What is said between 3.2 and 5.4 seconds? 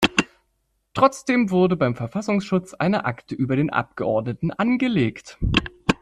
über den Abgeordneten angelegt.